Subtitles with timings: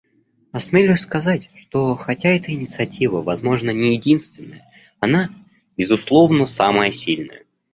[0.51, 4.65] Осмелюсь сказать, что, хотя эта инициатива, возможно, не единственная,
[4.99, 5.29] она,
[5.77, 7.45] безусловно, самая сильная.